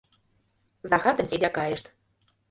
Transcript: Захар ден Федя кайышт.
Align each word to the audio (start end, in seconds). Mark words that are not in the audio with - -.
Захар 0.91 1.13
ден 1.17 1.27
Федя 1.31 1.49
кайышт. 1.57 1.85